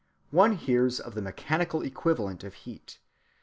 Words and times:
One 0.31 0.53
hears 0.53 0.99
of 0.99 1.13
the 1.13 1.21
mechanical 1.21 1.83
equivalent 1.83 2.43
of 2.43 2.55
heat. 2.55 2.97